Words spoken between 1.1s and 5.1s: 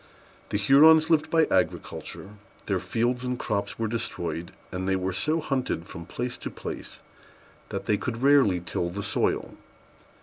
lived by agriculture: their fields and crops were destroyed, and they